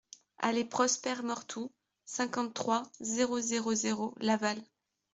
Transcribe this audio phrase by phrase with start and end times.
[0.39, 1.71] Allée Prosper Mortou,
[2.05, 4.57] cinquante-trois, zéro zéro zéro Laval